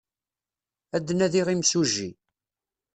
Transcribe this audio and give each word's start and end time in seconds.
Ad 0.95 1.01
d-nadiɣ 1.05 1.47
imsujji. 1.49 2.09